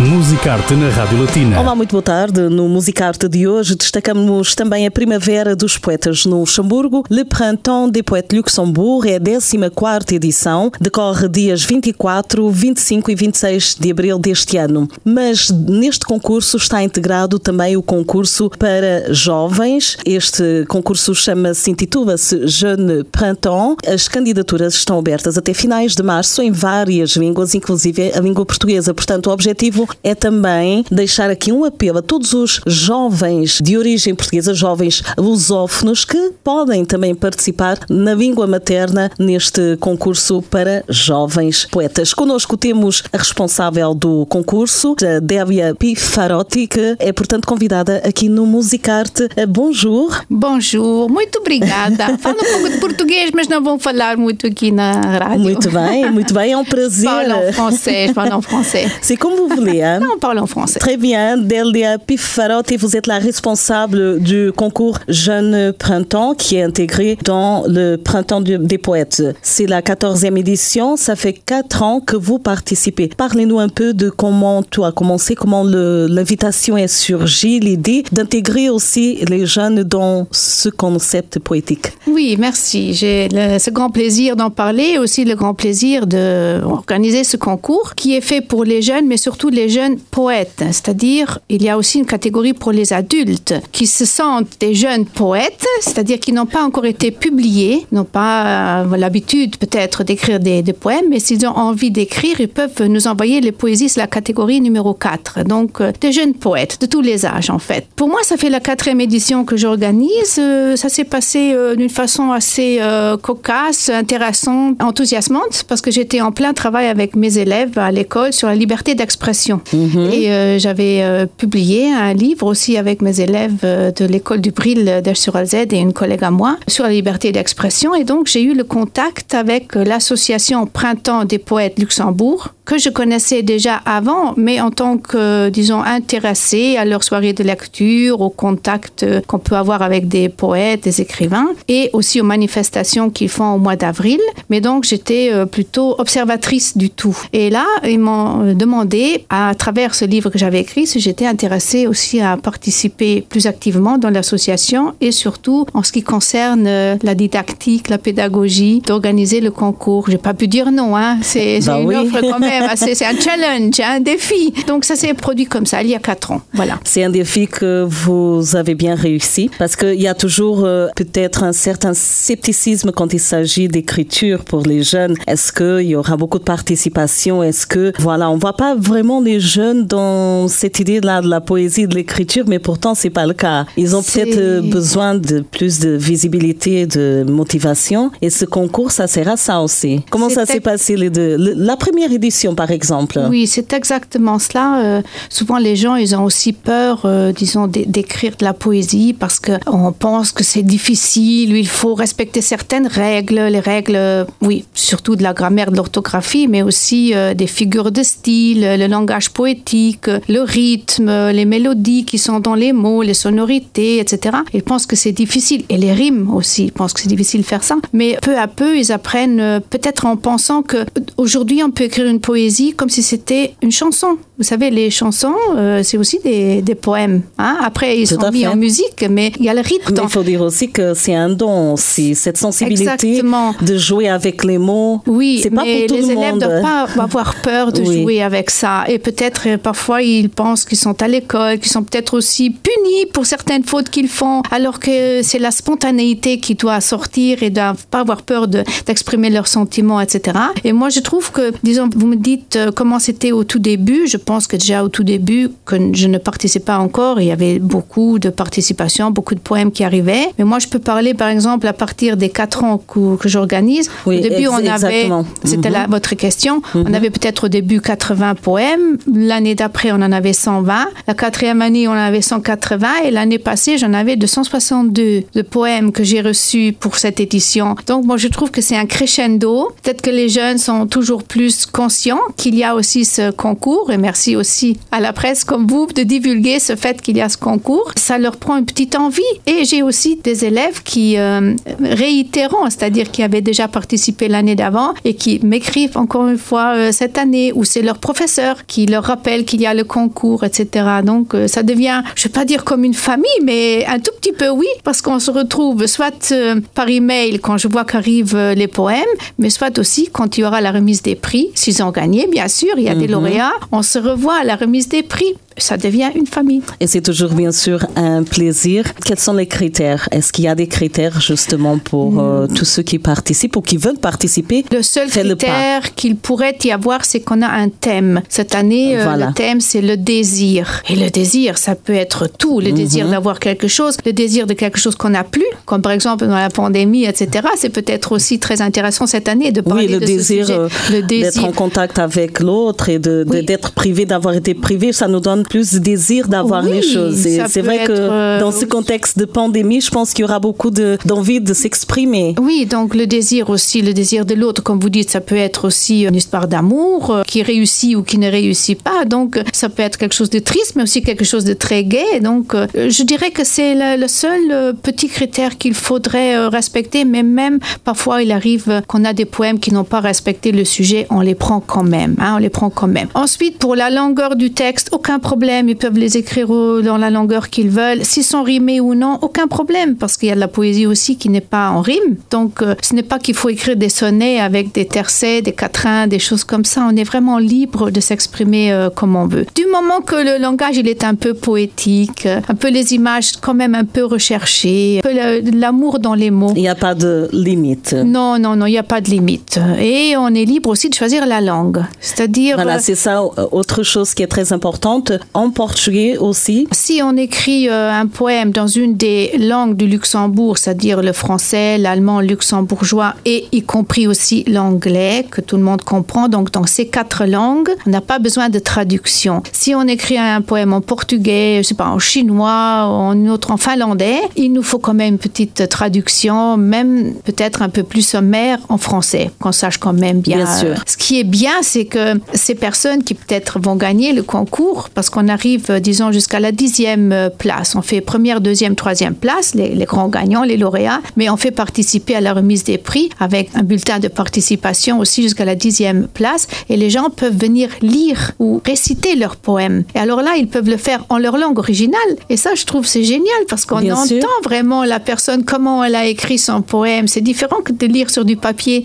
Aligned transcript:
Musicarte 0.00 0.74
na 0.74 0.88
Rádio 0.88 1.20
Latina. 1.20 1.60
Olá, 1.60 1.72
muito 1.72 1.92
boa 1.92 2.02
tarde. 2.02 2.40
No 2.48 2.68
Musicarte 2.68 3.28
de 3.28 3.46
hoje 3.46 3.76
destacamos 3.76 4.52
também 4.52 4.86
a 4.86 4.90
Primavera 4.90 5.54
dos 5.54 5.78
Poetas 5.78 6.26
no 6.26 6.40
Luxemburgo. 6.40 7.04
Le 7.08 7.24
Printemps 7.24 7.92
des 7.92 8.02
Poètes 8.02 8.36
Luxembourg 8.36 9.08
é 9.08 9.16
a 9.16 9.70
14 9.70 10.16
edição. 10.16 10.72
Decorre 10.80 11.28
dias 11.28 11.62
24, 11.62 12.50
25 12.50 13.10
e 13.10 13.14
26 13.14 13.76
de 13.78 13.90
abril 13.92 14.18
deste 14.18 14.56
ano. 14.56 14.88
Mas 15.04 15.50
neste 15.50 16.04
concurso 16.04 16.56
está 16.56 16.82
integrado 16.82 17.38
também 17.38 17.76
o 17.76 17.82
concurso 17.82 18.50
para 18.58 19.14
jovens. 19.14 19.96
Este 20.04 20.64
concurso 20.66 21.14
chama-se, 21.14 21.70
intitula-se 21.70 22.48
Jeune 22.48 23.04
Printemps. 23.04 23.76
As 23.86 24.08
candidaturas 24.08 24.74
estão 24.74 24.98
abertas 24.98 25.38
até 25.38 25.54
finais 25.54 25.94
de 25.94 26.02
março 26.02 26.42
em 26.42 26.50
várias 26.50 27.10
línguas, 27.10 27.54
inclusive 27.54 28.12
a 28.12 28.18
língua 28.18 28.44
portuguesa. 28.44 28.92
Portanto, 28.92 29.28
o 29.28 29.32
objetivo 29.32 29.83
é 30.02 30.14
também 30.14 30.84
deixar 30.90 31.30
aqui 31.30 31.52
um 31.52 31.64
apelo 31.64 31.98
a 31.98 32.02
todos 32.02 32.32
os 32.32 32.60
jovens 32.66 33.60
de 33.62 33.76
origem 33.76 34.14
portuguesa, 34.14 34.54
jovens 34.54 35.02
lusófonos, 35.16 36.04
que 36.04 36.32
podem 36.42 36.84
também 36.84 37.14
participar 37.14 37.78
na 37.88 38.14
língua 38.14 38.46
materna 38.46 39.10
neste 39.18 39.76
concurso 39.78 40.42
para 40.42 40.84
jovens 40.88 41.66
poetas. 41.70 42.12
Conosco 42.12 42.56
temos 42.56 43.02
a 43.12 43.18
responsável 43.18 43.94
do 43.94 44.26
concurso, 44.26 44.94
a 45.02 45.20
Délia 45.20 45.74
Pifarotti, 45.74 46.66
que 46.66 46.96
é, 46.98 47.12
portanto, 47.12 47.46
convidada 47.46 48.02
aqui 48.04 48.28
no 48.28 48.46
Musicarte. 48.46 49.28
Bonjour. 49.48 50.24
Bonjour, 50.28 51.08
muito 51.10 51.38
obrigada. 51.38 52.16
Fala 52.18 52.36
um 52.36 52.52
pouco 52.52 52.70
de 52.70 52.78
português, 52.78 53.30
mas 53.34 53.48
não 53.48 53.62
vão 53.62 53.78
falar 53.78 54.16
muito 54.16 54.46
aqui 54.46 54.70
na 54.70 55.00
rádio. 55.00 55.40
Muito 55.40 55.70
bem, 55.70 56.10
muito 56.10 56.34
bem, 56.34 56.52
é 56.52 56.56
um 56.56 56.64
prazer. 56.64 57.04
Falam 57.04 57.52
francês, 57.52 58.10
falam 58.12 58.42
francês. 58.42 58.92
C'est 59.02 59.16
comme 59.16 59.36
vous 59.36 59.48
voulez. 59.48 59.73
Non, 59.82 60.18
parle 60.20 60.38
en 60.38 60.46
français. 60.46 60.78
Très 60.78 60.96
bien. 60.96 61.36
Delia 61.36 61.98
Pifarotti, 61.98 62.76
vous 62.76 62.96
êtes 62.96 63.06
la 63.06 63.18
responsable 63.18 64.20
du 64.20 64.52
concours 64.52 64.98
Jeune 65.08 65.72
Printemps 65.72 66.34
qui 66.34 66.56
est 66.56 66.62
intégré 66.62 67.18
dans 67.24 67.64
le 67.66 67.96
Printemps 67.96 68.40
des 68.40 68.78
Poètes. 68.78 69.22
C'est 69.42 69.66
la 69.66 69.82
14e 69.82 70.38
édition. 70.38 70.96
Ça 70.96 71.16
fait 71.16 71.32
quatre 71.32 71.82
ans 71.82 72.00
que 72.00 72.16
vous 72.16 72.38
participez. 72.38 73.08
Parlez-nous 73.16 73.58
un 73.58 73.68
peu 73.68 73.94
de 73.94 74.10
comment 74.10 74.62
tout 74.62 74.84
a 74.84 74.92
commencé, 74.92 75.34
comment 75.34 75.64
l'invitation 75.64 76.76
est 76.76 76.88
surgie, 76.88 77.60
l'idée 77.60 78.04
d'intégrer 78.12 78.70
aussi 78.70 79.18
les 79.28 79.46
jeunes 79.46 79.82
dans 79.82 80.26
ce 80.30 80.68
concept 80.68 81.38
poétique. 81.38 81.92
Oui, 82.06 82.36
merci. 82.38 82.94
J'ai 82.94 83.28
ce 83.30 83.70
grand 83.70 83.90
plaisir 83.90 84.36
d'en 84.36 84.50
parler 84.50 84.92
et 84.94 84.98
aussi 84.98 85.24
le 85.24 85.34
grand 85.34 85.54
plaisir 85.54 86.06
d'organiser 86.06 87.24
ce 87.24 87.36
concours 87.36 87.94
qui 87.94 88.14
est 88.14 88.20
fait 88.20 88.40
pour 88.40 88.64
les 88.64 88.82
jeunes, 88.82 89.06
mais 89.06 89.16
surtout 89.16 89.48
les 89.48 89.63
jeunes 89.68 89.98
poètes, 89.98 90.64
c'est-à-dire 90.70 91.38
il 91.48 91.62
y 91.62 91.68
a 91.68 91.76
aussi 91.76 91.98
une 91.98 92.06
catégorie 92.06 92.52
pour 92.52 92.72
les 92.72 92.92
adultes 92.92 93.54
qui 93.72 93.86
se 93.86 94.04
sentent 94.04 94.58
des 94.60 94.74
jeunes 94.74 95.06
poètes, 95.06 95.66
c'est-à-dire 95.80 96.18
qui 96.18 96.32
n'ont 96.32 96.46
pas 96.46 96.62
encore 96.62 96.86
été 96.86 97.10
publiés, 97.10 97.86
n'ont 97.92 98.04
pas 98.04 98.82
euh, 98.82 98.96
l'habitude 98.96 99.56
peut-être 99.56 100.04
d'écrire 100.04 100.40
des, 100.40 100.62
poèmes, 100.72 101.06
mais 101.10 101.20
s'ils 101.20 101.46
ont 101.46 101.56
envie 101.56 101.90
d'écrire, 101.90 102.40
ils 102.40 102.48
peuvent 102.48 102.82
nous 102.86 103.06
envoyer 103.06 103.40
les 103.40 103.52
poésies, 103.52 103.88
c'est 103.88 104.00
la 104.00 104.06
catégorie 104.06 104.60
numéro 104.60 104.94
4, 104.94 105.44
donc 105.44 105.80
euh, 105.80 105.92
des 106.00 106.12
jeunes 106.12 106.34
poètes 106.34 106.80
de 106.80 106.86
tous 106.86 107.00
les 107.00 107.26
âges 107.26 107.50
en 107.50 107.58
fait. 107.58 107.86
Pour 107.96 108.08
moi, 108.08 108.20
ça 108.22 108.36
fait 108.36 108.50
la 108.50 108.60
quatrième 108.60 109.00
édition 109.00 109.44
que 109.44 109.56
j'organise, 109.56 110.36
euh, 110.38 110.76
ça 110.76 110.88
s'est 110.88 111.04
passé 111.04 111.54
d'une 111.76 111.90
façon 111.90 112.32
assez 112.32 112.80
cocasse, 113.22 113.88
intéressante, 113.88 114.82
enthousiasmante, 114.82 115.64
parce 115.68 115.80
que 115.80 115.90
j'étais 115.90 116.20
en 116.20 116.32
plein 116.32 116.52
travail 116.52 116.86
avec 116.86 117.16
mes 117.16 117.38
élèves 117.38 117.78
à 117.78 117.90
l'école 117.90 118.32
sur 118.32 118.48
la 118.48 118.54
liberté 118.54 118.94
d'expression. 118.94 119.53
Mhm. 119.72 120.10
Et 120.12 120.30
euh, 120.30 120.58
j'avais 120.58 121.02
euh, 121.02 121.26
publié 121.26 121.92
un 121.92 122.12
livre 122.14 122.46
aussi 122.46 122.76
avec 122.76 123.02
mes 123.02 123.20
élèves 123.20 123.64
euh, 123.64 123.90
de 123.90 124.04
l'école 124.04 124.40
du 124.40 124.50
Bril 124.50 125.00
d'Esch-sur-Alzette 125.02 125.72
et 125.72 125.78
une 125.78 125.92
collègue 125.92 126.24
à 126.24 126.30
moi 126.30 126.56
sur 126.68 126.84
la 126.84 126.90
liberté 126.90 127.32
d'expression. 127.32 127.94
Et 127.94 128.04
donc, 128.04 128.26
j'ai 128.26 128.42
eu 128.42 128.54
le 128.54 128.64
contact 128.64 129.34
avec 129.34 129.74
l'association 129.74 130.66
Printemps 130.66 131.24
des 131.24 131.38
poètes 131.38 131.78
Luxembourg, 131.78 132.50
que 132.64 132.78
je 132.78 132.88
connaissais 132.88 133.42
déjà 133.42 133.76
avant, 133.84 134.34
mais 134.36 134.60
en 134.60 134.70
tant 134.70 134.96
que, 134.96 135.50
disons, 135.50 135.82
intéressée 135.82 136.76
à 136.78 136.86
leur 136.86 137.04
soirée 137.04 137.34
de 137.34 137.44
lecture, 137.44 138.22
au 138.22 138.30
contact 138.30 139.04
qu'on 139.26 139.38
peut 139.38 139.56
avoir 139.56 139.82
avec 139.82 140.08
des 140.08 140.30
poètes, 140.30 140.84
des 140.84 141.02
écrivains, 141.02 141.48
et 141.68 141.90
aussi 141.92 142.22
aux 142.22 142.24
manifestations 142.24 143.10
qu'ils 143.10 143.28
font 143.28 143.52
au 143.54 143.58
mois 143.58 143.76
d'avril. 143.76 144.20
Mais 144.48 144.62
donc, 144.62 144.84
j'étais 144.84 145.30
plutôt 145.50 145.94
observatrice 145.98 146.76
du 146.76 146.88
tout. 146.88 147.16
Et 147.34 147.50
là, 147.50 147.66
ils 147.86 147.98
m'ont 147.98 148.54
demandé 148.54 149.26
à 149.28 149.43
travers 149.54 149.94
ce 149.94 150.04
livre 150.04 150.30
que 150.30 150.38
j'avais 150.38 150.60
écrit, 150.60 150.86
j'étais 150.96 151.26
intéressée 151.26 151.86
aussi 151.86 152.20
à 152.20 152.36
participer 152.36 153.26
plus 153.28 153.46
activement 153.46 153.98
dans 153.98 154.10
l'association 154.10 154.94
et 155.00 155.12
surtout 155.12 155.66
en 155.74 155.82
ce 155.82 155.92
qui 155.92 156.02
concerne 156.02 156.66
euh, 156.66 156.96
la 157.02 157.14
didactique, 157.14 157.88
la 157.88 157.98
pédagogie, 157.98 158.80
d'organiser 158.86 159.40
le 159.40 159.50
concours. 159.50 160.08
J'ai 160.08 160.18
pas 160.18 160.34
pu 160.34 160.48
dire 160.48 160.70
non, 160.70 160.96
hein. 160.96 161.18
C'est 161.22 161.60
bah 161.66 161.80
une 161.80 161.94
offre 161.94 162.20
quand 162.20 162.38
même, 162.38 162.70
c'est 162.76 163.04
un 163.04 163.18
challenge, 163.18 163.80
un 163.80 164.00
défi. 164.00 164.54
Donc 164.66 164.84
ça 164.84 164.96
s'est 164.96 165.14
produit 165.14 165.46
comme 165.46 165.66
ça 165.66 165.82
il 165.82 165.90
y 165.90 165.94
a 165.94 165.98
quatre 165.98 166.30
ans. 166.30 166.40
Voilà. 166.52 166.78
C'est 166.84 167.04
un 167.04 167.10
défi 167.10 167.46
que 167.46 167.86
vous 167.88 168.56
avez 168.56 168.74
bien 168.74 168.94
réussi 168.94 169.50
parce 169.58 169.76
qu'il 169.76 170.00
y 170.00 170.08
a 170.08 170.14
toujours 170.14 170.64
euh, 170.64 170.86
peut-être 170.96 171.42
un 171.42 171.52
certain 171.52 171.94
scepticisme 171.94 172.92
quand 172.92 173.12
il 173.12 173.20
s'agit 173.20 173.68
d'écriture 173.68 174.44
pour 174.44 174.62
les 174.62 174.82
jeunes. 174.82 175.16
Est-ce 175.26 175.52
qu'il 175.52 175.88
y 175.88 175.96
aura 175.96 176.16
beaucoup 176.16 176.38
de 176.38 176.44
participation? 176.44 177.42
Est-ce 177.42 177.66
que 177.66 177.92
voilà, 177.98 178.30
on 178.30 178.36
voit 178.36 178.56
pas 178.56 178.74
vraiment 178.74 179.20
les 179.20 179.33
jeunes 179.40 179.86
dans 179.86 180.48
cette 180.48 180.80
idée-là 180.80 181.20
de 181.20 181.28
la 181.28 181.40
poésie, 181.40 181.86
de 181.86 181.94
l'écriture, 181.94 182.44
mais 182.46 182.58
pourtant, 182.58 182.94
c'est 182.94 183.10
pas 183.10 183.26
le 183.26 183.34
cas. 183.34 183.66
Ils 183.76 183.94
ont 183.96 184.02
peut-être 184.02 184.38
euh, 184.38 184.60
besoin 184.60 185.14
de 185.14 185.40
plus 185.40 185.78
de 185.80 185.90
visibilité, 185.90 186.86
de 186.86 187.24
motivation. 187.28 188.10
Et 188.22 188.30
ce 188.30 188.44
concours, 188.44 188.90
ça 188.90 189.06
sert 189.06 189.28
à 189.28 189.36
ça 189.36 189.60
aussi. 189.60 190.02
Comment 190.10 190.28
ça 190.28 190.46
s'est 190.46 190.60
passé 190.60 190.96
les 190.96 191.10
deux? 191.10 191.36
La 191.38 191.76
première 191.76 192.12
édition, 192.12 192.54
par 192.54 192.70
exemple. 192.70 193.20
Oui, 193.28 193.46
c'est 193.46 193.72
exactement 193.72 194.38
cela. 194.38 194.82
Euh, 194.82 195.02
souvent, 195.28 195.58
les 195.58 195.76
gens, 195.76 195.96
ils 195.96 196.14
ont 196.16 196.24
aussi 196.24 196.52
peur, 196.52 197.02
euh, 197.04 197.32
disons, 197.32 197.66
d'écrire 197.66 198.36
de 198.38 198.44
la 198.44 198.54
poésie 198.54 199.12
parce 199.12 199.40
qu'on 199.40 199.92
pense 199.92 200.32
que 200.32 200.44
c'est 200.44 200.62
difficile, 200.62 201.56
il 201.56 201.68
faut 201.68 201.94
respecter 201.94 202.40
certaines 202.40 202.86
règles, 202.86 203.40
les 203.40 203.60
règles, 203.60 204.26
oui, 204.42 204.64
surtout 204.74 205.16
de 205.16 205.22
la 205.22 205.32
grammaire, 205.32 205.70
de 205.70 205.76
l'orthographie, 205.76 206.48
mais 206.48 206.62
aussi 206.62 207.12
des 207.36 207.46
figures 207.46 207.90
de 207.90 208.02
style, 208.02 208.60
le 208.60 208.86
langage 208.86 209.23
poétique, 209.30 210.08
le 210.28 210.40
rythme, 210.40 211.30
les 211.30 211.44
mélodies 211.44 212.04
qui 212.04 212.18
sont 212.18 212.40
dans 212.40 212.54
les 212.54 212.72
mots, 212.72 213.02
les 213.02 213.14
sonorités, 213.14 213.98
etc. 213.98 214.38
Ils 214.52 214.62
pensent 214.62 214.86
que 214.86 214.96
c'est 214.96 215.12
difficile. 215.12 215.64
Et 215.68 215.76
les 215.76 215.92
rimes 215.92 216.32
aussi, 216.34 216.64
ils 216.66 216.72
pensent 216.72 216.92
que 216.92 217.00
c'est 217.00 217.08
difficile 217.08 217.42
de 217.42 217.46
faire 217.46 217.62
ça. 217.62 217.76
Mais 217.92 218.18
peu 218.22 218.36
à 218.36 218.48
peu, 218.48 218.76
ils 218.76 218.92
apprennent, 218.92 219.40
euh, 219.40 219.60
peut-être 219.60 220.06
en 220.06 220.16
pensant 220.16 220.62
que 220.62 220.84
aujourd'hui, 221.16 221.62
on 221.62 221.70
peut 221.70 221.84
écrire 221.84 222.06
une 222.06 222.20
poésie 222.20 222.72
comme 222.72 222.88
si 222.88 223.02
c'était 223.02 223.54
une 223.62 223.72
chanson. 223.72 224.18
Vous 224.36 224.42
savez, 224.42 224.70
les 224.70 224.90
chansons, 224.90 225.36
euh, 225.56 225.82
c'est 225.84 225.96
aussi 225.96 226.18
des, 226.24 226.60
des 226.60 226.74
poèmes. 226.74 227.22
Hein. 227.38 227.56
Après, 227.62 228.00
ils 228.00 228.06
sont 228.08 228.30
mis 228.32 228.44
en 228.48 228.56
musique, 228.56 229.04
mais 229.08 229.32
il 229.38 229.44
y 229.44 229.48
a 229.48 229.54
le 229.54 229.60
rythme. 229.60 229.94
il 230.02 230.08
faut 230.08 230.24
dire 230.24 230.40
aussi 230.40 230.70
que 230.70 230.92
c'est 230.92 231.14
un 231.14 231.28
don 231.28 231.74
aussi, 231.74 232.16
cette 232.16 232.36
sensibilité 232.36 233.22
de 233.62 233.78
jouer 233.78 234.08
avec 234.08 234.42
les 234.42 234.58
mots. 234.58 235.02
Oui, 235.06 235.38
c'est 235.40 235.50
pas 235.50 235.62
mais 235.62 235.86
pour 235.86 235.96
tout 235.96 236.02
les 236.02 236.14
le 236.14 236.18
élèves 236.18 236.34
ne 236.34 236.40
doivent 236.40 236.62
pas 236.62 237.02
avoir 237.02 237.36
peur 237.36 237.70
de 237.70 237.84
jouer 237.92 238.22
avec 238.22 238.50
ça. 238.50 238.84
Et 238.88 238.98
peut-être 238.98 239.42
euh, 239.46 239.56
parfois 239.56 240.02
ils 240.02 240.28
pensent 240.28 240.64
qu'ils 240.64 240.78
sont 240.78 241.00
à 241.00 241.06
l'école, 241.06 241.60
qu'ils 241.60 241.70
sont 241.70 241.84
peut-être 241.84 242.14
aussi 242.14 242.50
punis 242.50 243.06
pour 243.12 243.26
certaines 243.26 243.62
fautes 243.62 243.88
qu'ils 243.88 244.08
font, 244.08 244.42
alors 244.50 244.80
que 244.80 245.22
c'est 245.22 245.38
la 245.38 245.52
spontanéité 245.52 246.40
qui 246.40 246.56
doit 246.56 246.80
sortir 246.80 247.44
et 247.44 247.50
ne 247.50 247.72
pas 247.88 248.00
avoir 248.00 248.22
peur 248.22 248.48
d'exprimer 248.48 249.30
leurs 249.30 249.46
sentiments, 249.46 250.00
etc. 250.00 250.36
Et 250.64 250.72
moi 250.72 250.88
je 250.88 250.98
trouve 250.98 251.30
que, 251.30 251.52
disons, 251.62 251.88
vous 251.94 252.08
me 252.08 252.16
dites 252.16 252.56
euh, 252.56 252.72
comment 252.74 252.98
c'était 252.98 253.30
au 253.30 253.44
tout 253.44 253.60
début. 253.60 254.08
Je 254.08 254.16
pense 254.24 254.33
que 254.46 254.56
déjà 254.56 254.84
au 254.84 254.88
tout 254.88 255.04
début, 255.04 255.50
que 255.64 255.76
je 255.94 256.08
ne 256.08 256.18
participais 256.18 256.64
pas 256.64 256.78
encore, 256.78 257.20
il 257.20 257.26
y 257.26 257.32
avait 257.32 257.58
beaucoup 257.58 258.18
de 258.18 258.30
participation, 258.30 259.10
beaucoup 259.10 259.34
de 259.34 259.40
poèmes 259.40 259.72
qui 259.72 259.84
arrivaient. 259.84 260.26
Mais 260.38 260.44
moi 260.44 260.58
je 260.58 260.68
peux 260.68 260.78
parler 260.78 261.14
par 261.14 261.28
exemple 261.28 261.66
à 261.66 261.72
partir 261.72 262.16
des 262.16 262.28
quatre 262.28 262.64
ans 262.64 262.78
que, 262.78 263.16
que 263.16 263.28
j'organise. 263.28 263.90
Oui, 264.06 264.18
au 264.18 264.20
début 264.20 264.46
on 264.48 264.54
avait, 264.54 265.10
c'était 265.44 265.70
mm 265.70 265.74
votre 265.88 266.14
question, 266.14 266.62
on 266.74 266.84
mhm. 266.84 266.94
avait 266.94 267.10
peut-être 267.10 267.44
au 267.44 267.48
début 267.48 267.80
80 267.80 268.34
poèmes 268.36 268.54
poèmes. 268.54 268.98
L'année 269.12 269.54
d'après, 269.54 269.90
on 269.90 269.96
en 269.96 270.12
avait 270.12 270.32
120. 270.32 270.86
La 271.08 271.14
quatrième 271.14 271.60
année, 271.60 271.88
on 271.88 271.92
en 271.92 271.94
avait 271.94 272.22
180. 272.22 272.86
Et 273.04 273.10
l'année 273.10 273.38
passée, 273.38 273.78
j'en 273.78 273.92
avais 273.92 274.16
262 274.16 275.24
de 275.34 275.42
poèmes 275.42 275.90
que 275.92 276.04
j'ai 276.04 276.20
reçus 276.20 276.74
pour 276.78 276.96
cette 276.96 277.20
édition. 277.20 277.74
Donc, 277.86 278.04
moi, 278.04 278.16
je 278.16 278.28
trouve 278.28 278.50
que 278.50 278.60
c'est 278.60 278.76
un 278.76 278.86
crescendo. 278.86 279.72
Peut-être 279.82 280.02
que 280.02 280.10
les 280.10 280.28
jeunes 280.28 280.58
sont 280.58 280.86
toujours 280.86 281.24
plus 281.24 281.66
conscients 281.66 282.20
qu'il 282.36 282.54
y 282.54 282.62
a 282.62 282.74
aussi 282.74 283.04
ce 283.04 283.30
concours. 283.30 283.90
Et 283.90 283.96
merci 283.96 284.13
aussi 284.36 284.78
à 284.92 285.00
la 285.00 285.12
presse 285.12 285.44
comme 285.44 285.66
vous 285.66 285.86
de 285.94 286.02
divulguer 286.02 286.60
ce 286.60 286.76
fait 286.76 287.00
qu'il 287.00 287.16
y 287.16 287.20
a 287.20 287.28
ce 287.28 287.36
concours. 287.36 287.92
Ça 287.96 288.18
leur 288.18 288.36
prend 288.36 288.56
une 288.56 288.66
petite 288.66 288.96
envie. 288.96 289.22
Et 289.46 289.64
j'ai 289.64 289.82
aussi 289.82 290.16
des 290.16 290.44
élèves 290.44 290.82
qui 290.82 291.16
euh, 291.18 291.54
réitérant, 291.80 292.70
c'est-à-dire 292.70 293.10
qui 293.10 293.22
avaient 293.22 293.40
déjà 293.40 293.68
participé 293.68 294.28
l'année 294.28 294.54
d'avant 294.54 294.94
et 295.04 295.14
qui 295.14 295.40
m'écrivent 295.42 295.96
encore 295.96 296.28
une 296.28 296.38
fois 296.38 296.74
euh, 296.74 296.92
cette 296.92 297.18
année, 297.18 297.52
ou 297.54 297.64
c'est 297.64 297.82
leur 297.82 297.98
professeur 297.98 298.66
qui 298.66 298.86
leur 298.86 299.04
rappelle 299.04 299.44
qu'il 299.44 299.60
y 299.60 299.66
a 299.66 299.74
le 299.74 299.84
concours, 299.84 300.44
etc. 300.44 300.86
Donc 301.04 301.34
euh, 301.34 301.46
ça 301.48 301.62
devient, 301.62 302.02
je 302.14 302.22
ne 302.22 302.28
vais 302.28 302.32
pas 302.32 302.44
dire 302.44 302.64
comme 302.64 302.84
une 302.84 302.94
famille, 302.94 303.40
mais 303.42 303.84
un 303.86 303.98
tout 303.98 304.12
petit 304.20 304.32
peu 304.32 304.48
oui, 304.48 304.66
parce 304.82 305.02
qu'on 305.02 305.18
se 305.18 305.30
retrouve 305.30 305.86
soit 305.86 306.32
euh, 306.32 306.60
par 306.74 306.88
email 306.88 307.38
quand 307.40 307.58
je 307.58 307.68
vois 307.68 307.84
qu'arrivent 307.84 308.52
les 308.56 308.68
poèmes, 308.68 309.04
mais 309.38 309.50
soit 309.50 309.78
aussi 309.78 310.08
quand 310.12 310.38
il 310.38 310.42
y 310.42 310.44
aura 310.44 310.60
la 310.60 310.72
remise 310.72 311.02
des 311.02 311.14
prix, 311.14 311.50
s'ils 311.54 311.82
ont 311.82 311.90
gagné, 311.90 312.26
bien 312.26 312.48
sûr, 312.48 312.72
il 312.76 312.84
y 312.84 312.88
a 312.88 312.94
des 312.94 313.06
mhm. 313.06 313.12
lauréats, 313.12 313.52
on 313.72 313.82
se 313.82 313.98
revoit 314.04 314.44
la 314.44 314.56
remise 314.56 314.88
des 314.88 315.02
prix 315.02 315.34
ça 315.56 315.76
devient 315.76 316.10
une 316.14 316.26
famille. 316.26 316.62
Et 316.80 316.86
c'est 316.86 317.00
toujours 317.00 317.32
bien 317.32 317.52
sûr 317.52 317.86
un 317.96 318.22
plaisir. 318.22 318.84
Quels 319.04 319.18
sont 319.18 319.34
les 319.34 319.46
critères? 319.46 320.08
Est-ce 320.10 320.32
qu'il 320.32 320.44
y 320.44 320.48
a 320.48 320.54
des 320.54 320.66
critères 320.66 321.20
justement 321.20 321.78
pour 321.78 322.20
euh, 322.20 322.46
mm. 322.46 322.54
tous 322.54 322.64
ceux 322.64 322.82
qui 322.82 322.98
participent 322.98 323.56
ou 323.56 323.60
qui 323.60 323.76
veulent 323.76 323.98
participer? 323.98 324.64
Le 324.72 324.82
seul 324.82 325.08
critère 325.08 325.94
qu'il 325.94 326.16
pourrait 326.16 326.58
y 326.64 326.70
avoir, 326.70 327.04
c'est 327.04 327.20
qu'on 327.20 327.42
a 327.42 327.48
un 327.48 327.68
thème. 327.68 328.22
Cette 328.28 328.54
année, 328.54 328.98
euh, 328.98 329.16
le 329.16 329.32
thème, 329.32 329.60
c'est 329.60 329.80
le 329.80 329.96
désir. 329.96 330.82
Et 330.88 330.96
le 330.96 331.10
désir, 331.10 331.58
ça 331.58 331.74
peut 331.74 331.94
être 331.94 332.26
tout. 332.26 332.60
Le 332.60 332.72
désir 332.72 333.06
mm-hmm. 333.06 333.10
d'avoir 333.10 333.40
quelque 333.40 333.68
chose, 333.68 333.96
le 334.04 334.12
désir 334.12 334.46
de 334.46 334.54
quelque 334.54 334.78
chose 334.78 334.96
qu'on 334.96 335.10
n'a 335.10 335.24
plus, 335.24 335.44
comme 335.66 335.82
par 335.82 335.92
exemple 335.92 336.26
dans 336.26 336.34
la 336.34 336.50
pandémie, 336.50 337.04
etc. 337.04 337.46
C'est 337.56 337.70
peut-être 337.70 338.12
aussi 338.12 338.38
très 338.38 338.60
intéressant 338.60 339.06
cette 339.06 339.28
année 339.28 339.52
de 339.52 339.60
parler 339.60 339.86
oui, 339.86 339.92
le 339.92 340.00
de 340.00 340.06
désir, 340.06 340.46
ce 340.46 340.52
sujet. 340.52 340.58
Euh, 340.58 340.68
le 340.90 341.02
désir 341.02 341.32
d'être 341.32 341.44
en 341.44 341.52
contact 341.52 341.98
avec 341.98 342.40
l'autre 342.40 342.88
et 342.88 342.98
d'être 342.98 343.68
de, 343.68 343.74
privé, 343.74 344.04
d'avoir 344.04 344.34
été 344.34 344.54
privé, 344.54 344.92
ça 344.92 345.08
nous 345.08 345.20
donne 345.20 345.43
plus 345.44 345.72
de 345.72 345.78
désir 345.78 346.28
d'avoir 346.28 346.62
les 346.62 346.82
choses. 346.82 347.26
Et 347.26 347.40
c'est 347.48 347.62
vrai 347.62 347.84
que 347.84 347.92
euh, 347.92 348.40
dans 348.40 348.52
ce 348.52 348.64
contexte 348.64 349.18
de 349.18 349.24
pandémie, 349.24 349.80
je 349.80 349.90
pense 349.90 350.12
qu'il 350.12 350.22
y 350.22 350.24
aura 350.24 350.40
beaucoup 350.40 350.70
d'envie 350.70 351.40
de, 351.40 351.54
s'exprimer. 351.54 352.34
Oui, 352.40 352.66
donc 352.66 352.94
le 352.94 353.06
désir 353.06 353.48
aussi, 353.50 353.80
le 353.80 353.94
désir 353.94 354.24
de 354.24 354.34
l'autre, 354.34 354.62
comme 354.62 354.80
vous 354.80 354.90
dites, 354.90 355.10
ça 355.10 355.20
peut 355.20 355.36
être 355.36 355.66
aussi 355.66 356.02
une 356.02 356.16
histoire 356.16 356.48
d'amour 356.48 357.10
euh, 357.10 357.22
qui 357.22 357.42
réussit 357.42 357.96
ou 357.96 358.02
qui 358.02 358.18
ne 358.18 358.28
réussit 358.28 358.82
pas. 358.82 359.04
Donc 359.04 359.40
ça 359.52 359.68
peut 359.68 359.82
être 359.82 359.98
quelque 359.98 360.14
chose 360.14 360.30
de 360.30 360.40
triste, 360.40 360.74
mais 360.76 360.82
aussi 360.82 361.02
quelque 361.02 361.24
chose 361.24 361.44
de 361.44 361.54
très 361.54 361.84
gai. 361.84 362.20
Donc 362.20 362.54
euh, 362.54 362.66
je 362.74 363.02
dirais 363.04 363.30
que 363.30 363.44
c'est 363.44 363.96
le, 363.96 364.08
seul 364.08 364.74
petit 364.82 365.08
critère 365.08 365.58
qu'il 365.58 365.74
faudrait 365.74 366.48
respecter, 366.48 367.04
mais 367.04 367.22
même 367.22 367.58
parfois 367.84 368.22
il 368.22 368.32
arrive 368.32 368.82
qu'on 368.88 369.04
a 369.04 369.12
des 369.12 369.24
poèmes 369.24 369.58
qui 369.60 369.72
n'ont 369.72 369.84
pas 369.84 370.00
respecté 370.00 370.52
le 370.52 370.64
sujet, 370.64 371.06
on 371.10 371.20
les 371.20 371.34
prend 371.34 371.60
quand 371.60 371.84
même. 371.84 372.16
Hein, 372.18 372.34
on 372.36 372.38
les 372.38 372.50
prend 372.50 372.70
quand 372.70 372.86
même. 372.86 373.08
Ensuite, 373.14 373.58
pour 373.58 373.76
la 373.76 373.90
longueur 373.90 374.36
du 374.36 374.52
texte, 374.52 374.88
aucun 374.92 375.18
problème 375.18 375.33
ils 375.42 375.76
peuvent 375.76 375.98
les 375.98 376.16
écrire 376.16 376.48
dans 376.48 376.96
la 376.96 377.10
longueur 377.10 377.50
qu'ils 377.50 377.68
veulent. 377.68 378.04
S'ils 378.04 378.24
sont 378.24 378.42
rimés 378.42 378.80
ou 378.80 378.94
non, 378.94 379.18
aucun 379.22 379.46
problème, 379.46 379.96
parce 379.96 380.16
qu'il 380.16 380.28
y 380.28 380.32
a 380.32 380.34
de 380.34 380.40
la 380.40 380.48
poésie 380.48 380.86
aussi 380.86 381.16
qui 381.16 381.28
n'est 381.28 381.40
pas 381.40 381.70
en 381.70 381.80
rime. 381.80 382.16
Donc, 382.30 382.62
euh, 382.62 382.74
ce 382.82 382.94
n'est 382.94 383.02
pas 383.02 383.18
qu'il 383.18 383.34
faut 383.34 383.48
écrire 383.48 383.76
des 383.76 383.88
sonnets 383.88 384.40
avec 384.40 384.72
des 384.72 384.86
tercets, 384.86 385.42
des 385.42 385.52
quatrains, 385.52 386.06
des 386.06 386.18
choses 386.18 386.44
comme 386.44 386.64
ça. 386.64 386.86
On 386.90 386.96
est 386.96 387.04
vraiment 387.04 387.38
libre 387.38 387.90
de 387.90 388.00
s'exprimer 388.00 388.72
euh, 388.72 388.90
comme 388.90 389.16
on 389.16 389.26
veut. 389.26 389.46
Du 389.54 389.66
moment 389.66 390.00
que 390.00 390.16
le 390.16 390.40
langage, 390.40 390.76
il 390.76 390.88
est 390.88 391.04
un 391.04 391.14
peu 391.14 391.34
poétique, 391.34 392.26
euh, 392.26 392.40
un 392.48 392.54
peu 392.54 392.70
les 392.70 392.94
images 392.94 393.32
quand 393.40 393.54
même 393.54 393.74
un 393.74 393.84
peu 393.84 394.04
recherchées, 394.04 395.00
un 395.04 395.08
peu 395.08 395.50
l'amour 395.56 395.98
dans 395.98 396.14
les 396.14 396.30
mots. 396.30 396.52
Il 396.56 396.62
n'y 396.62 396.68
a 396.68 396.74
pas 396.74 396.94
de 396.94 397.28
limite. 397.32 397.92
Non, 397.92 398.38
non, 398.38 398.56
non, 398.56 398.66
il 398.66 398.72
n'y 398.72 398.78
a 398.78 398.82
pas 398.82 399.00
de 399.00 399.10
limite. 399.10 399.58
Et 399.80 400.14
on 400.16 400.28
est 400.28 400.44
libre 400.44 400.70
aussi 400.70 400.88
de 400.88 400.94
choisir 400.94 401.26
la 401.26 401.40
langue. 401.40 401.82
C'est-à-dire... 402.00 402.56
Voilà, 402.56 402.78
c'est 402.78 402.94
ça. 402.94 403.22
Autre 403.52 403.82
chose 403.82 404.14
qui 404.14 404.22
est 404.22 404.26
très 404.28 404.52
importante. 404.52 405.12
On 405.32 405.50
portugais 405.50 406.18
aussi. 406.18 406.68
Si 406.72 407.00
on 407.02 407.16
écrit 407.16 407.68
euh, 407.68 407.90
un 407.90 408.06
poème 408.06 408.50
dans 408.50 408.66
une 408.66 408.96
des 408.96 409.32
langues 409.38 409.76
du 409.76 409.86
Luxembourg, 409.86 410.58
c'est-à-dire 410.58 411.02
le 411.02 411.12
français, 411.12 411.78
l'allemand, 411.78 412.20
le 412.20 412.26
luxembourgeois 412.26 413.14
et 413.24 413.46
y 413.52 413.62
compris 413.62 414.06
aussi 414.06 414.44
l'anglais, 414.44 415.26
que 415.30 415.40
tout 415.40 415.56
le 415.56 415.62
monde 415.62 415.82
comprend, 415.82 416.28
donc 416.28 416.50
dans 416.50 416.66
ces 416.66 416.86
quatre 416.86 417.24
langues, 417.24 417.70
on 417.86 417.90
n'a 417.90 418.00
pas 418.00 418.18
besoin 418.18 418.48
de 418.48 418.58
traduction. 418.58 419.42
Si 419.52 419.74
on 419.74 419.82
écrit 419.82 420.18
un 420.18 420.40
poème 420.40 420.72
en 420.72 420.80
portugais, 420.80 421.58
je 421.62 421.68
sais 421.68 421.74
pas, 421.74 421.88
en 421.88 421.98
chinois, 421.98 422.84
en 422.86 423.26
autre, 423.26 423.50
en 423.50 423.56
finlandais, 423.56 424.20
il 424.36 424.52
nous 424.52 424.62
faut 424.62 424.78
quand 424.78 424.94
même 424.94 425.14
une 425.14 425.18
petite 425.18 425.68
traduction, 425.68 426.56
même 426.56 427.14
peut-être 427.24 427.62
un 427.62 427.68
peu 427.68 427.82
plus 427.82 428.02
sommaire 428.02 428.58
en 428.68 428.78
français, 428.78 429.30
qu'on 429.40 429.52
sache 429.52 429.78
quand 429.78 429.92
même 429.92 430.20
bien. 430.20 430.38
bien 430.38 430.56
sûr. 430.58 430.74
Ce 430.86 430.96
qui 430.96 431.20
est 431.20 431.24
bien, 431.24 431.62
c'est 431.62 431.84
que 431.84 432.20
ces 432.32 432.54
personnes 432.54 433.02
qui 433.02 433.14
peut-être 433.14 433.60
vont 433.60 433.76
gagner 433.76 434.12
le 434.12 434.22
concours, 434.22 434.90
parce 434.94 435.10
qu'on 435.14 435.28
arrive 435.28 435.66
euh, 435.70 435.78
disons, 435.78 436.10
jusqu'à 436.10 436.40
la 436.40 436.50
dixième 436.50 437.12
euh, 437.12 437.30
place. 437.30 437.76
On 437.76 437.82
fait 437.82 438.00
première, 438.00 438.40
deuxième, 438.40 438.74
troisième 438.74 439.14
place, 439.14 439.54
les, 439.54 439.84
grands 439.84 440.08
gagnants, 440.08 440.42
les 440.42 440.56
lauréats, 440.56 441.00
mais 441.16 441.30
on 441.30 441.36
fait 441.36 441.52
participer 441.52 442.16
à 442.16 442.20
la 442.20 442.32
remise 442.32 442.64
des 442.64 442.78
prix 442.78 443.10
avec 443.20 443.50
un 443.54 443.62
bulletin 443.62 444.00
de 444.00 444.08
participation 444.08 444.98
aussi 444.98 445.22
jusqu'à 445.22 445.44
la 445.44 445.54
dixième 445.54 446.08
place. 446.08 446.48
Et 446.68 446.76
les 446.76 446.90
gens 446.90 447.10
peuvent 447.10 447.36
venir 447.36 447.68
lire 447.80 448.32
ou 448.40 448.60
réciter 448.66 449.14
leurs 449.14 449.36
poèmes. 449.36 449.84
Et 449.94 450.00
alors 450.00 450.20
là, 450.20 450.32
ils 450.36 450.48
peuvent 450.48 450.68
le 450.68 450.76
faire 450.76 451.04
en 451.10 451.18
leur 451.18 451.38
langue 451.38 451.60
originale. 451.60 452.00
Et 452.28 452.36
ça, 452.36 452.56
je 452.56 452.64
trouve, 452.64 452.84
c'est 452.84 453.04
génial 453.04 453.42
parce 453.48 453.66
qu'on 453.66 453.88
entend 453.88 454.36
vraiment 454.42 454.82
la 454.84 454.98
personne, 454.98 455.44
comment 455.44 455.84
elle 455.84 455.94
a 455.94 456.06
écrit 456.06 456.38
son 456.38 456.60
poème. 456.60 457.06
C'est 457.06 457.20
différent 457.20 457.60
que 457.64 457.72
de 457.72 457.86
lire 457.86 458.10
sur 458.10 458.24
du 458.24 458.36
papier 458.36 458.82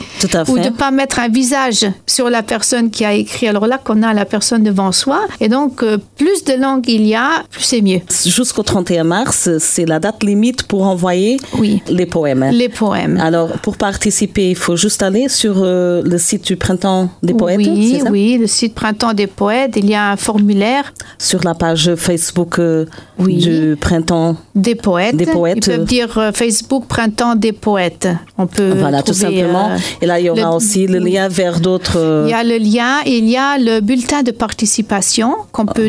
ou 0.48 0.60
de 0.60 0.70
pas 0.70 0.92
mettre 0.92 1.18
un 1.20 1.30
visage 1.30 1.88
sur 2.06 2.30
la 2.30 2.44
personne 2.44 2.92
qui 2.92 3.04
a 3.04 3.14
écrit. 3.14 3.48
Alors 3.48 3.66
là, 3.66 3.80
qu'on 3.84 4.04
a 4.04 4.14
la 4.14 4.26
personne 4.26 4.62
devant 4.62 4.92
soi. 4.92 5.22
Et 5.40 5.48
donc, 5.48 5.81
euh, 5.81 5.98
plus 6.19 6.44
de 6.44 6.54
langue 6.54 6.83
il 6.88 7.07
y 7.07 7.16
a, 7.16 7.44
plus 7.50 7.63
c'est 7.63 7.81
mieux. 7.81 8.01
Jusqu'au 8.25 8.62
31 8.62 9.06
mars, 9.06 9.50
c'est 9.57 9.86
la 9.86 10.00
date 10.00 10.21
limite 10.21 10.63
pour 10.63 10.86
envoyer 10.86 11.38
oui. 11.57 11.81
les 11.89 12.06
poèmes. 12.06 12.45
Les 12.51 12.68
poèmes. 12.68 13.18
Alors, 13.21 13.54
pour 13.60 13.77
participer, 13.77 14.50
il 14.50 14.56
faut 14.57 14.75
juste 14.75 15.01
aller 15.01 15.30
sur 15.30 15.56
euh, 15.57 16.01
le 16.04 16.18
site 16.18 16.45
du 16.45 16.57
Printemps 16.57 17.10
des 17.24 17.33
Poètes. 17.33 17.60
Oui, 17.60 18.01
oui, 18.12 18.38
le 18.38 18.48
site 18.48 18.75
Printemps 18.75 19.13
des 19.13 19.27
Poètes. 19.27 19.75
Il 19.77 19.89
y 19.89 19.95
a 19.95 20.12
un 20.12 20.18
formulaire. 20.18 20.94
Sur 21.18 21.42
la 21.44 21.54
page 21.54 21.95
Facebook 21.95 22.60
euh, 22.60 22.86
du 23.18 23.77
Printemps 23.80 24.36
des 24.56 24.75
Poètes. 24.75 25.16
Des 25.16 25.25
poètes. 25.25 25.68
Ils 25.68 25.71
peuvent 25.71 25.86
dire 25.86 26.18
euh, 26.18 26.31
Facebook 26.33 26.86
Printemps 26.88 27.36
des 27.36 27.54
Poètes. 27.54 28.10
On 28.38 28.45
peut 28.45 28.74
Voilà, 28.77 29.04
tout 29.04 29.13
simplement. 29.13 29.71
et 30.01 30.06
là, 30.06 30.19
il 30.19 30.25
y 30.25 30.30
aura 30.30 30.54
aussi 30.54 30.85
le 30.85 30.99
lien 30.99 31.30
vers 31.30 31.61
d'autres. 31.61 32.26
Il 32.26 32.31
y 32.31 32.33
a 32.33 32.44
le 32.44 32.57
lien 32.57 32.97
et 33.06 33.19
il 33.19 33.30
y 33.30 33.38
a 33.38 33.57
le 33.57 33.80
bulletin 33.80 34.21
de 34.21 34.31
participation 34.31 35.35
qu'on 35.54 35.66
peut 35.66 35.88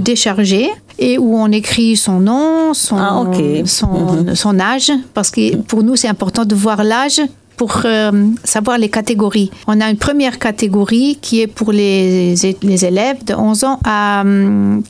et 0.99 1.19
où 1.19 1.37
on 1.37 1.51
écrit 1.51 1.97
son 1.97 2.21
nom, 2.21 2.75
son, 2.75 2.97
ah, 2.97 3.25
son, 3.65 3.87
mhm. 3.89 4.35
son 4.35 4.61
âge, 4.61 4.93
parce 5.15 5.31
que 5.31 5.57
pour 5.57 5.83
nous 5.83 5.97
c'est 5.97 6.09
important 6.09 6.45
de 6.45 6.55
voir 6.55 6.85
l'âge 6.85 7.21
pour 7.61 7.83
euh, 7.85 8.11
savoir 8.43 8.79
les 8.79 8.89
catégories. 8.89 9.51
On 9.67 9.83
a 9.83 9.91
une 9.91 9.99
première 9.99 10.39
catégorie 10.39 11.19
qui 11.21 11.43
est 11.43 11.47
pour 11.47 11.73
les, 11.73 12.35
les 12.63 12.85
élèves 12.87 13.23
de 13.23 13.35
11 13.35 13.65
ans 13.65 13.79
à 13.85 14.25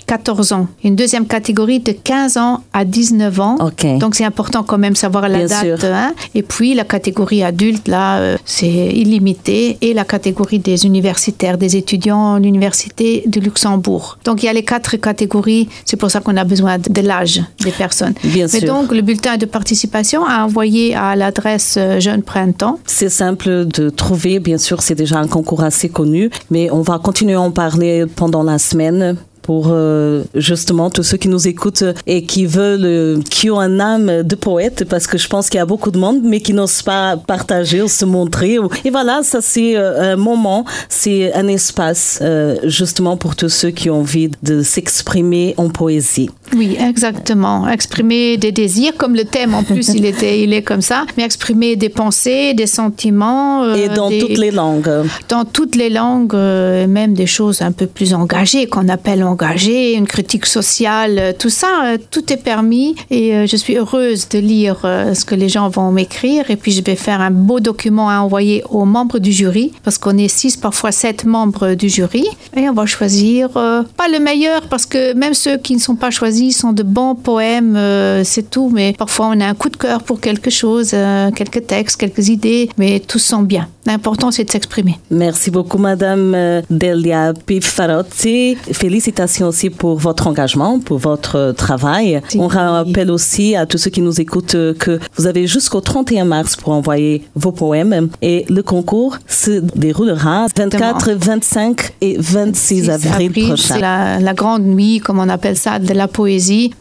14 0.07 0.53
hum, 0.53 0.61
ans. 0.61 0.69
Une 0.85 0.95
deuxième 0.95 1.27
catégorie 1.27 1.81
de 1.81 1.91
15 1.91 2.37
ans 2.37 2.63
à 2.73 2.85
19 2.85 3.41
ans. 3.41 3.57
Donc 3.99 4.15
c'est 4.15 4.25
important 4.25 4.63
quand 4.63 4.79
même 4.79 4.95
savoir 4.95 5.29
la 5.29 5.49
date. 5.49 5.83
Hein. 5.83 6.15
Et 6.37 6.43
puis 6.43 6.75
la 6.75 6.85
catégorie 6.85 7.43
adulte, 7.43 7.89
là, 7.89 8.19
euh, 8.19 8.37
c'est 8.45 8.69
illimité. 8.69 9.77
Et 9.81 9.93
la 9.93 10.05
catégorie 10.05 10.61
des 10.61 10.87
universitaires, 10.87 11.59
des 11.59 11.75
étudiants 11.77 12.35
à 12.35 12.39
l'université 12.39 13.25
de 13.27 13.41
Luxembourg. 13.41 14.17
Donc 14.25 14.45
il 14.45 14.47
y 14.47 14.49
a 14.49 14.53
les 14.53 14.63
quatre 14.63 14.97
catégories. 14.97 15.69
C'est 15.85 15.97
pour 15.97 16.13
ça 16.13 16.21
qu'on 16.21 16.37
a 16.37 16.45
besoin 16.45 16.79
de 16.79 17.01
l'âge 17.01 17.43
des 17.65 17.73
personnes. 17.73 18.15
Bien 18.23 18.47
Mais 18.53 18.61
donc 18.61 18.93
le 18.93 19.03
bulletin 19.03 19.39
de 19.39 19.47
participation 19.47 20.25
a 20.25 20.45
envoyé 20.45 20.95
à 20.95 21.17
l'adresse 21.17 21.75
euh, 21.77 21.99
Jeune 21.99 22.23
Printemps 22.23 22.60
c'est 22.87 23.09
simple 23.09 23.67
de 23.67 23.91
trouver, 23.91 24.39
bien 24.41 24.59
sûr, 24.59 24.83
c'est 24.83 24.95
déjà 24.95 25.19
un 25.19 25.29
concours 25.29 25.63
assez 25.63 25.89
connu, 25.89 26.31
mais 26.51 26.71
on 26.71 26.83
va 26.83 26.99
continuer 26.99 27.35
à 27.35 27.41
en 27.41 27.51
parler 27.51 28.07
pendant 28.07 28.43
la 28.43 28.59
semaine 28.59 29.17
pour 29.43 29.69
euh, 29.71 30.23
justement 30.35 30.91
tous 30.91 31.03
ceux 31.03 31.17
qui 31.17 31.29
nous 31.29 31.49
écoutent 31.49 31.83
et 32.07 32.25
qui 32.25 32.47
veulent, 32.47 32.85
euh, 32.85 33.21
qui 33.31 33.51
ont 33.51 33.59
un 33.59 33.81
âme 33.81 34.23
de 34.23 34.35
poète, 34.37 34.85
parce 34.89 35.07
que 35.07 35.19
je 35.19 35.29
pense 35.29 35.49
qu'il 35.49 35.59
y 35.59 35.61
a 35.61 35.67
beaucoup 35.67 35.91
de 35.91 35.99
monde, 35.99 36.21
mais 36.23 36.41
qui 36.41 36.53
n'osent 36.53 36.83
pas 36.83 37.17
partager 37.17 37.83
ou 37.83 37.89
se 37.89 38.05
montrer. 38.05 38.59
Et 38.85 38.91
voilà, 38.91 39.23
ça 39.23 39.41
c'est 39.41 39.77
euh, 39.77 40.13
un 40.13 40.17
moment, 40.17 40.65
c'est 40.89 41.33
un 41.35 41.49
espace 41.49 42.23
justement 42.65 43.17
pour 43.17 43.35
tous 43.37 43.49
ceux 43.49 43.71
qui 43.71 43.91
ont 43.91 44.01
envie 44.01 44.31
de 44.43 44.63
s'exprimer 44.63 45.55
en 45.57 45.69
poésie. 45.69 46.31
Oui, 46.57 46.77
exactement. 46.79 47.69
Exprimer 47.69 48.37
des 48.37 48.53
désirs, 48.53 48.93
comme 48.97 49.15
le 49.15 49.25
thème 49.25 49.55
en 49.55 49.63
plus, 49.63 49.89
il, 49.89 50.05
était, 50.05 50.43
il 50.43 50.53
est 50.53 50.63
comme 50.63 50.81
ça, 50.81 51.05
mais 51.17 51.25
exprimer 51.25 51.77
des 51.77 51.89
pensées, 51.89 52.55
des 52.55 52.67
sentiments. 52.67 53.63
Euh, 53.63 53.77
Et 53.77 53.89
dans 53.89 54.11
toutes 54.11 54.39
les 54.39 54.51
langues. 54.51 54.91
Dans 55.29 55.45
toutes 55.45 55.77
les 55.77 55.91
langues, 55.91 56.35
euh, 56.35 56.87
même 56.87 57.15
des 57.15 57.27
choses 57.27 57.63
un 57.63 57.73
peu 57.73 57.87
plus 57.87 58.15
engagées, 58.15 58.67
qu'on 58.67 58.89
appelle 58.89 59.23
engagées, 59.23 59.95
une 59.95 60.07
critique 60.07 60.47
sociale, 60.47 61.19
euh, 61.19 61.33
tout 61.39 61.51
ça, 61.51 61.97
tout 62.11 62.33
est 62.33 62.43
permis. 62.43 62.97
Et 63.11 63.47
je 63.47 63.57
suis 63.57 63.77
heureuse 63.77 64.29
de 64.29 64.39
lire 64.39 64.79
ce 64.83 65.25
que 65.25 65.35
les 65.35 65.49
gens 65.49 65.69
vont 65.69 65.93
m'écrire. 65.93 66.51
Et 66.51 66.57
puis 66.57 66.73
je 66.73 66.83
vais 66.83 66.97
faire 66.97 67.21
un 67.21 67.31
beau 67.31 67.61
document 67.61 68.11
à 68.11 68.19
envoyer 68.19 68.63
aux 68.71 68.85
membres 68.85 69.19
du 69.19 69.33
jury, 69.33 69.73
parce 69.85 69.99
qu'on 69.99 70.19
est 70.19 70.29
six, 70.29 70.57
parfois 70.57 70.93
sept 70.93 71.25
membres 71.25 71.75
du 71.75 71.89
jury. 71.89 72.27
Et 72.57 72.69
on 72.69 72.73
va 72.73 72.87
choisir, 72.87 73.51
pas 73.51 74.09
le 74.13 74.19
meilleur, 74.19 74.63
parce 74.69 74.87
que 74.87 75.15
même 75.15 75.35
ceux 75.35 75.57
qui 75.59 75.75
ne 75.75 75.81
sont 75.81 75.95
pas 75.95 76.11
choisis 76.11 76.40
sont 76.53 76.73
de 76.73 76.83
bons 76.83 77.15
poèmes, 77.15 77.79
c'est 78.25 78.51
tout. 78.51 78.71
Mais 78.73 78.93
parfois 78.93 79.31
on 79.35 79.41
a 79.41 79.47
un 79.47 79.55
coup 79.55 79.69
de 79.69 79.77
cœur 79.77 80.03
pour 80.03 80.21
quelque 80.21 80.51
chose, 80.51 80.95
quelques 81.35 81.67
textes, 81.67 81.99
quelques 81.99 82.29
idées, 82.29 82.69
mais 82.79 83.01
tous 83.01 83.19
sont 83.19 83.43
bien. 83.43 83.69
L'important, 83.87 84.31
c'est 84.31 84.45
de 84.45 84.51
s'exprimer. 84.51 84.99
Merci 85.11 85.51
beaucoup, 85.51 85.79
Madame 85.79 86.35
euh, 86.35 86.61
Delia 86.69 87.33
Pifarotti. 87.47 88.57
Félicitations 88.73 89.49
aussi 89.49 89.71
pour 89.71 89.97
votre 89.99 90.27
engagement, 90.27 90.79
pour 90.79 90.99
votre 90.99 91.53
travail. 91.57 92.21
On 92.37 92.47
rappelle 92.47 93.11
aussi 93.11 93.57
à 93.57 93.65
tous 93.65 93.79
ceux 93.79 93.91
qui 93.91 94.03
nous 94.03 94.21
écoutent 94.21 94.75
que 94.79 95.01
vous 95.17 95.27
avez 95.27 95.47
jusqu'au 95.47 95.81
31 95.81 96.27
mars 96.27 96.57
pour 96.57 96.73
envoyer 96.73 97.25
vos 97.35 97.53
poèmes 97.53 98.11
et 98.21 98.45
le 98.49 98.63
concours 98.63 99.17
se 99.27 99.61
déroulera 99.75 100.47
24, 100.55 101.13
25 101.13 101.95
et 102.03 102.17
26 102.19 102.91
avril, 102.91 103.33
prochain. 103.33 103.75
C'est 103.75 103.81
la, 103.81 104.21
la 104.21 104.35
grande 104.35 104.65
nuit, 104.65 105.01
comme 105.01 105.19
on 105.19 105.29
appelle 105.29 105.57
ça, 105.57 105.79
de 105.79 105.95
la 105.95 106.07
poésie. 106.07 106.30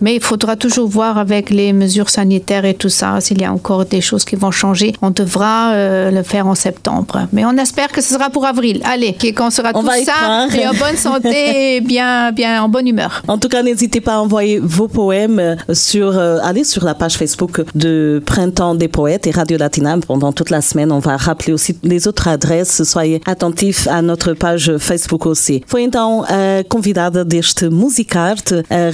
Mais 0.01 0.15
il 0.15 0.21
faudra 0.21 0.55
toujours 0.55 0.87
voir 0.87 1.17
avec 1.17 1.49
les 1.49 1.73
mesures 1.73 2.09
sanitaires 2.09 2.65
et 2.65 2.73
tout 2.73 2.89
ça, 2.89 3.19
s'il 3.21 3.41
y 3.41 3.45
a 3.45 3.51
encore 3.51 3.85
des 3.85 4.01
choses 4.01 4.25
qui 4.25 4.35
vont 4.35 4.51
changer. 4.51 4.93
On 5.01 5.11
devra 5.11 5.71
euh, 5.71 6.11
le 6.11 6.23
faire 6.23 6.47
en 6.47 6.55
septembre. 6.55 7.27
Mais 7.33 7.45
on 7.45 7.55
espère 7.57 7.91
que 7.91 8.01
ce 8.01 8.13
sera 8.13 8.29
pour 8.29 8.45
avril. 8.45 8.81
Allez, 8.83 9.15
qu'on 9.35 9.49
sera 9.49 9.73
tous 9.73 9.89
sains 10.05 10.49
et 10.49 10.67
en 10.67 10.73
bonne 10.73 10.97
santé 10.97 11.75
et 11.75 11.81
bien, 11.81 12.31
bien 12.31 12.63
en 12.63 12.69
bonne 12.69 12.87
humeur. 12.87 13.21
En 13.27 13.37
tout 13.37 13.49
cas, 13.49 13.63
n'hésitez 13.63 14.01
pas 14.01 14.15
à 14.15 14.19
envoyer 14.19 14.59
vos 14.59 14.87
poèmes 14.87 15.39
euh, 15.39 15.55
sur, 15.73 16.17
euh, 16.17 16.37
allez 16.43 16.63
sur 16.63 16.83
la 16.83 16.93
page 16.93 17.15
Facebook 17.17 17.61
de 17.75 18.21
Printemps 18.25 18.75
des 18.75 18.87
Poètes 18.87 19.27
et 19.27 19.31
Radio 19.31 19.57
Latina 19.57 19.97
pendant 20.05 20.31
toute 20.31 20.49
la 20.49 20.61
semaine. 20.61 20.91
On 20.91 20.99
va 20.99 21.17
rappeler 21.17 21.53
aussi 21.53 21.77
les 21.83 22.07
autres 22.07 22.27
adresses. 22.27 22.83
Soyez 22.83 23.21
attentifs 23.25 23.87
à 23.87 24.01
notre 24.01 24.33
page 24.33 24.77
Facebook 24.77 25.25
aussi. 25.25 25.63
Foi 25.67 25.81
então 25.81 26.23
a 26.23 26.63
convidada 26.67 27.23
deste 27.23 27.69
Musicarte, 27.69 28.63
a 28.69 28.89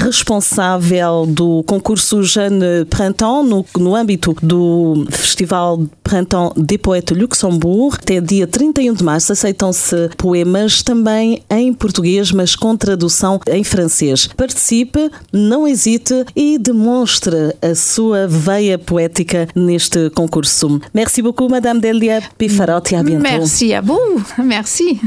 responsável 0.46 1.26
do 1.26 1.64
concurso 1.64 2.22
Jeune 2.24 2.86
Printemps 2.90 3.44
no, 3.44 3.66
no 3.78 3.96
âmbito 3.96 4.36
do 4.42 5.06
Festival 5.10 5.84
Printemps 6.04 6.54
des 6.56 6.78
Poètes 6.78 7.18
Luxembourg. 7.18 7.98
Até 8.00 8.22
dia 8.22 8.46
31 8.46 8.94
de 8.94 9.04
março 9.04 9.32
aceitam-se 9.32 10.10
poemas 10.18 10.84
também 10.84 11.42
em 11.50 11.74
português, 11.74 12.32
mas 12.32 12.56
com 12.56 12.78
tradução 12.78 13.40
em 13.50 13.64
francês. 13.64 14.28
Participe, 14.38 15.10
não 15.34 15.68
hesite 15.68 16.26
e 16.36 16.58
demonstre 16.60 17.56
a 17.62 17.74
sua 17.74 18.28
veia 18.28 18.78
poética 18.78 19.48
neste 19.56 20.10
concurso. 20.12 20.80
Merci 20.94 21.22
beaucoup, 21.22 21.50
Madame 21.50 21.80
Delia 21.80 22.22
Pifarotti. 22.38 22.96
À 22.96 23.04
bientôt. 23.04 23.24
Merci 23.24 23.74
à 23.74 23.82
vous. 23.82 24.24
Merci. 24.38 25.00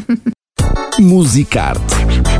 Musicarte 0.98 2.37